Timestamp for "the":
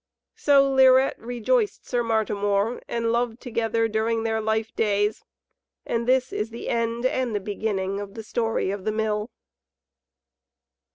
6.49-6.69, 7.35-7.39, 8.15-8.23, 8.83-8.91